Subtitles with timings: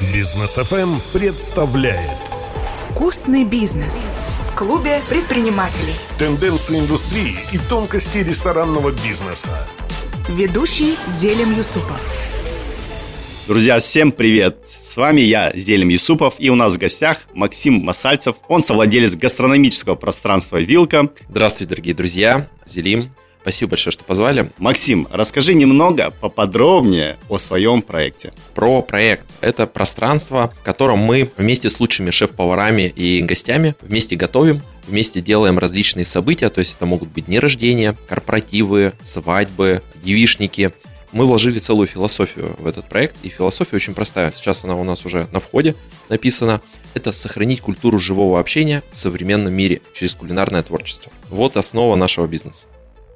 [0.00, 2.16] Бизнес ФМ представляет
[2.88, 4.16] Вкусный бизнес
[4.48, 5.92] в клубе предпринимателей.
[6.18, 9.68] тенденции индустрии и тонкости ресторанного бизнеса.
[10.30, 12.00] Ведущий Зелим Юсупов.
[13.46, 14.56] Друзья, всем привет!
[14.80, 18.36] С вами я, Зелим Юсупов, и у нас в гостях Максим Масальцев.
[18.48, 21.10] Он совладелец гастрономического пространства «Вилка».
[21.28, 23.12] Здравствуйте, дорогие друзья, Зелим.
[23.42, 24.50] Спасибо большое, что позвали.
[24.58, 28.32] Максим, расскажи немного поподробнее о своем проекте.
[28.54, 29.26] Про проект.
[29.40, 35.58] Это пространство, в котором мы вместе с лучшими шеф-поварами и гостями вместе готовим, вместе делаем
[35.58, 40.72] различные события, то есть это могут быть дни рождения, корпоративы, свадьбы, девишники.
[41.12, 44.30] Мы вложили целую философию в этот проект, и философия очень простая.
[44.30, 45.74] Сейчас она у нас уже на входе
[46.08, 46.60] написана.
[46.94, 51.10] Это сохранить культуру живого общения в современном мире через кулинарное творчество.
[51.28, 52.68] Вот основа нашего бизнеса.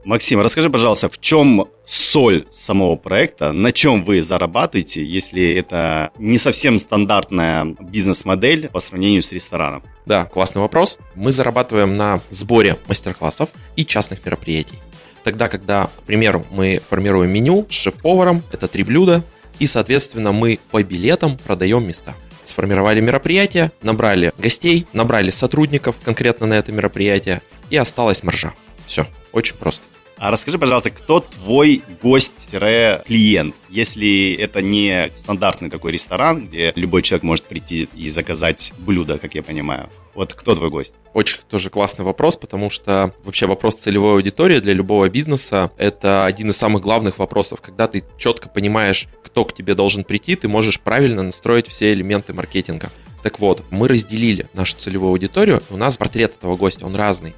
[0.05, 6.37] Максим, расскажи, пожалуйста, в чем соль самого проекта, на чем вы зарабатываете, если это не
[6.37, 9.83] совсем стандартная бизнес-модель по сравнению с рестораном?
[10.05, 10.99] Да, классный вопрос.
[11.15, 14.79] Мы зарабатываем на сборе мастер-классов и частных мероприятий.
[15.23, 19.23] Тогда, когда, к примеру, мы формируем меню с шеф-поваром, это три блюда,
[19.59, 22.15] и, соответственно, мы по билетам продаем места.
[22.45, 27.41] Сформировали мероприятие, набрали гостей, набрали сотрудников конкретно на это мероприятие,
[27.71, 28.53] и осталась маржа.
[28.85, 29.83] Все, очень просто.
[30.17, 33.55] А расскажи, пожалуйста, кто твой гость-клиент?
[33.69, 39.35] Если это не стандартный такой ресторан, где любой человек может прийти и заказать блюдо, как
[39.35, 39.91] я понимаю.
[40.15, 40.95] Вот кто твой гость?
[41.13, 46.51] Очень тоже классный вопрос, потому что вообще вопрос целевой аудитории для любого бизнеса– это один
[46.51, 47.61] из самых главных вопросов.
[47.61, 52.33] Когда ты четко понимаешь, кто к тебе должен прийти, ты можешь правильно настроить все элементы
[52.33, 52.91] маркетинга.
[53.25, 55.63] Так вот, мы разделили нашу целевую аудиторию.
[55.71, 57.35] У нас портрет этого гостя, он разный.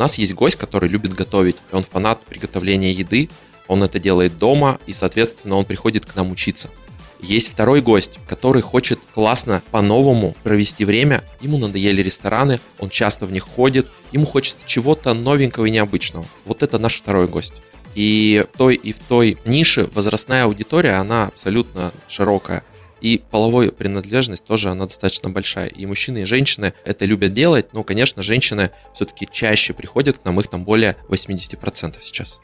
[0.00, 3.28] У нас есть гость, который любит готовить, он фанат приготовления еды,
[3.68, 6.70] он это делает дома, и, соответственно, он приходит к нам учиться.
[7.20, 11.22] Есть второй гость, который хочет классно по-новому провести время.
[11.42, 16.24] Ему надоели рестораны, он часто в них ходит, ему хочется чего-то новенького и необычного.
[16.46, 17.52] Вот это наш второй гость.
[17.94, 22.64] И в той и в той нише возрастная аудитория, она абсолютно широкая.
[23.00, 25.68] И половой принадлежность тоже она достаточно большая.
[25.68, 30.38] И мужчины, и женщины это любят делать, но, конечно, женщины все-таки чаще приходят к нам,
[30.40, 32.40] их там более 80% сейчас.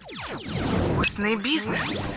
[0.95, 2.09] Вкусный бизнес.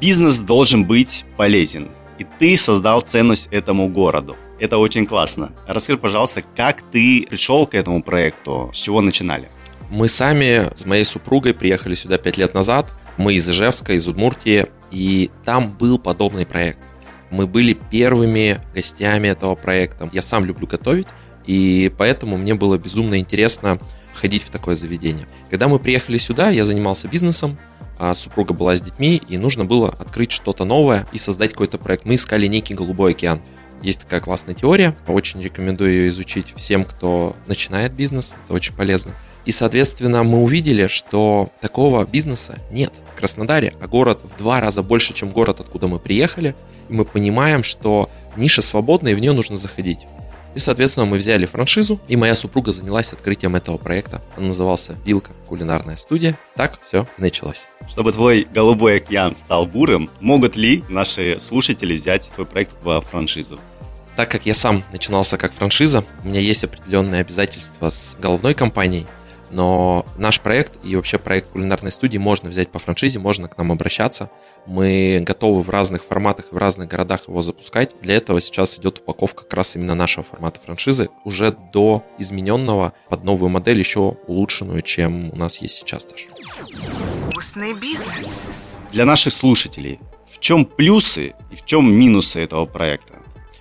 [0.00, 1.90] Бизнес должен быть полезен.
[2.18, 4.36] И ты создал ценность этому городу.
[4.58, 5.52] Это очень классно.
[5.66, 8.70] Расскажи, пожалуйста, как ты пришел к этому проекту?
[8.74, 9.48] С чего начинали?
[9.88, 12.92] Мы сами с моей супругой приехали сюда 5 лет назад.
[13.16, 16.80] Мы из Ижевска, из Удмуртии, и там был подобный проект.
[17.30, 20.08] Мы были первыми гостями этого проекта.
[20.12, 21.06] Я сам люблю готовить,
[21.46, 23.78] и поэтому мне было безумно интересно
[24.14, 25.26] ходить в такое заведение.
[25.50, 27.56] Когда мы приехали сюда, я занимался бизнесом,
[27.98, 32.04] а супруга была с детьми, и нужно было открыть что-то новое и создать какой-то проект.
[32.04, 33.40] Мы искали некий голубой океан.
[33.82, 39.12] Есть такая классная теория, очень рекомендую ее изучить всем, кто начинает бизнес, это очень полезно.
[39.48, 44.82] И, соответственно, мы увидели, что такого бизнеса нет в Краснодаре, а город в два раза
[44.82, 46.54] больше, чем город, откуда мы приехали.
[46.90, 50.00] И мы понимаем, что ниша свободная, и в нее нужно заходить.
[50.54, 54.20] И, соответственно, мы взяли франшизу, и моя супруга занялась открытием этого проекта.
[54.36, 55.30] Он назывался «Вилка.
[55.46, 56.36] Кулинарная студия».
[56.54, 57.68] Так все началось.
[57.88, 63.58] Чтобы твой голубой океан стал бурым, могут ли наши слушатели взять твой проект во франшизу?
[64.14, 69.06] Так как я сам начинался как франшиза, у меня есть определенные обязательства с головной компанией,
[69.50, 73.72] но наш проект и вообще проект кулинарной студии можно взять по франшизе, можно к нам
[73.72, 74.30] обращаться.
[74.66, 77.94] Мы готовы в разных форматах и в разных городах его запускать.
[78.02, 83.24] Для этого сейчас идет упаковка как раз именно нашего формата франшизы, уже до измененного под
[83.24, 86.26] новую модель, еще улучшенную, чем у нас есть сейчас даже.
[87.30, 88.46] Вкусный бизнес.
[88.92, 90.00] Для наших слушателей,
[90.30, 93.14] в чем плюсы и в чем минусы этого проекта?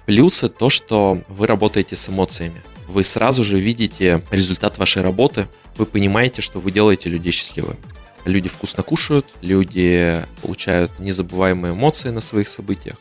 [0.06, 2.62] Плюсы то, что вы работаете с эмоциями.
[2.88, 5.47] Вы сразу же видите результат вашей работы,
[5.78, 7.78] вы понимаете, что вы делаете людей счастливыми.
[8.26, 12.98] Люди вкусно кушают, люди получают незабываемые эмоции на своих событиях,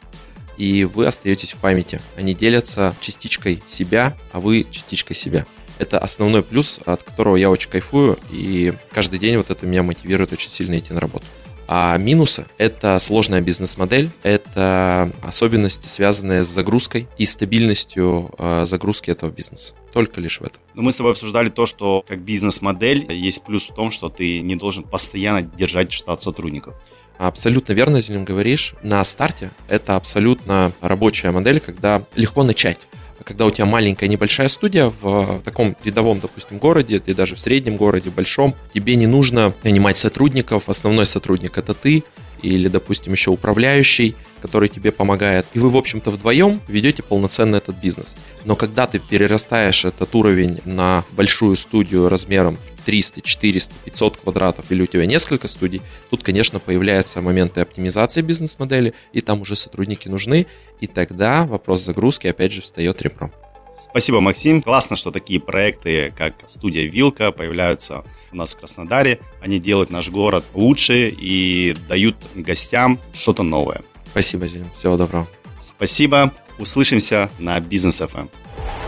[0.56, 2.00] и вы остаетесь в памяти.
[2.16, 5.44] Они делятся частичкой себя, а вы частичкой себя.
[5.78, 10.32] Это основной плюс, от которого я очень кайфую, и каждый день вот это меня мотивирует
[10.32, 11.26] очень сильно идти на работу.
[11.68, 19.30] А минусы– это сложная бизнес-модель, это особенности, связанные с загрузкой и стабильностью э, загрузки этого
[19.30, 19.74] бизнеса.
[19.92, 20.60] Только лишь в этом.
[20.74, 24.40] Но мы с тобой обсуждали то, что как бизнес-модель есть плюс в том, что ты
[24.40, 26.74] не должен постоянно держать штат сотрудников.
[27.18, 28.74] Абсолютно верно, Зелим, говоришь.
[28.82, 32.78] На старте это абсолютно рабочая модель, когда легко начать.
[33.24, 37.76] Когда у тебя маленькая небольшая студия в таком рядовом, допустим, городе, или даже в среднем
[37.76, 42.04] городе, большом, тебе не нужно нанимать сотрудников, основной сотрудник это ты,
[42.42, 45.46] или, допустим, еще управляющий, который тебе помогает.
[45.54, 48.16] И вы, в общем-то, вдвоем ведете полноценно этот бизнес.
[48.44, 54.82] Но когда ты перерастаешь этот уровень на большую студию размером 300, 400, 500 квадратов, или
[54.82, 60.46] у тебя несколько студий, тут, конечно, появляются моменты оптимизации бизнес-модели, и там уже сотрудники нужны,
[60.80, 63.32] и тогда вопрос загрузки опять же встает ребром.
[63.74, 64.62] Спасибо, Максим.
[64.62, 69.18] Классно, что такие проекты, как студия Вилка, появляются у нас в Краснодаре.
[69.42, 73.82] Они делают наш город лучше и дают гостям что-то новое.
[74.06, 74.70] Спасибо, Зелим.
[74.74, 75.26] Всего доброго.
[75.60, 76.32] Спасибо.
[76.58, 78.28] Услышимся на Бизнес ФМ.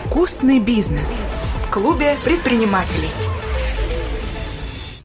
[0.05, 3.09] Вкусный бизнес в клубе предпринимателей.